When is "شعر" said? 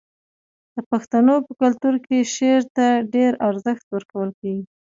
2.35-2.61